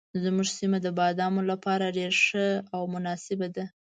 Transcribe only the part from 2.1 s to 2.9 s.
ښه او